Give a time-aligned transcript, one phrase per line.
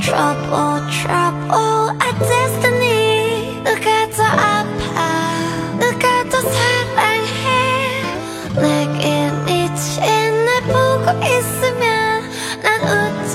[0.00, 3.62] Trouble, trouble, a destiny.
[3.62, 4.96] 누가 더 아파?
[5.78, 8.02] 누가 더 사랑해?
[8.56, 10.02] 내게 미친
[10.44, 12.22] 날 보고 있으면
[12.62, 13.34] 난 웃지.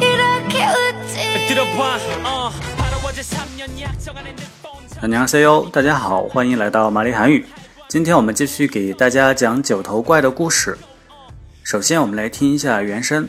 [0.00, 1.48] 이렇게 웃지.
[1.48, 1.80] 들어봐
[2.24, 4.76] 어 바로 어제 3년 약정안에 내 폰.
[5.00, 7.46] 大家好，大家好，欢迎来到玛丽韩语。
[7.88, 10.76] 今天我们继续给大家讲九头怪的故事。
[11.62, 13.28] 首先，我们来听一下原声。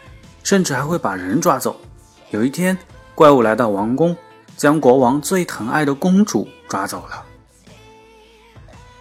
[0.43, 1.79] 甚至还会把人抓走。
[2.31, 2.77] 有一天，
[3.13, 4.15] 怪物来到王宫，
[4.55, 7.25] 将国王最疼爱的公主抓走了。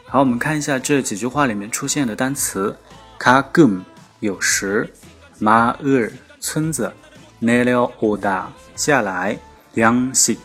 [0.04, 2.76] 好，我们看一下这几句话里面出现的单词
[3.18, 3.82] ：kagum
[4.18, 4.92] 有时
[5.40, 6.92] ，ma er 村子
[7.40, 9.38] ，nelo oda 下来
[9.74, 10.36] ，yangsi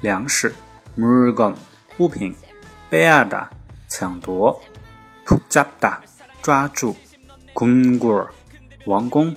[0.00, 0.54] 粮食
[0.96, 1.54] ，murgon
[1.98, 2.34] 物品
[2.90, 3.46] ，beada
[3.88, 4.58] 抢夺
[5.26, 5.98] ，pujada
[6.40, 6.96] 抓住
[7.52, 8.26] ，kungur
[8.86, 9.36] 王宫。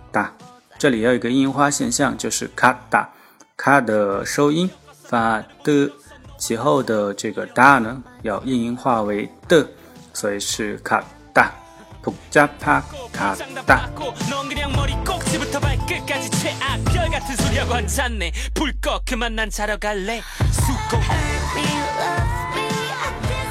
[0.11, 0.31] 哒，
[0.77, 3.09] 这里有一个音化现象，就是卡哒，
[3.55, 4.69] 卡的收音
[5.03, 5.91] 发的，
[6.37, 9.67] 其后的这个哒呢要音化为的，
[10.13, 11.51] 所以是卡哒。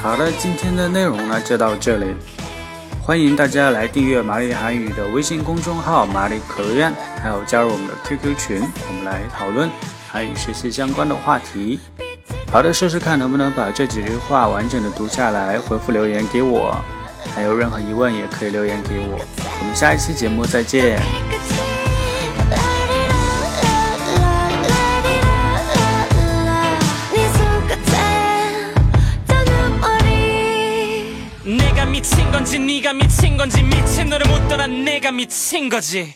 [0.01, 2.13] 好的，今天的内容呢就到这里。
[3.11, 9.69] 欢迎大家来订阅马里韩语的微信公众号“马里可乐院”，还有加入我们的 QQ 群，我们来讨论
[10.09, 11.77] 韩语学习相关的话题。
[12.49, 16.73] 好的，试试看能不能把这几句话完整的读下来，回复留言给我。
[17.35, 19.19] 还有任何疑问也可以留言给我。
[19.59, 20.97] 我们下一期节目再见。
[32.11, 36.13] 미친 건지 네가 미친 건지 미친 너를 못 떠나 내가 미친 거지